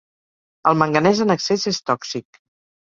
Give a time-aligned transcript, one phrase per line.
[0.71, 2.45] El manganès en excés és tòxic.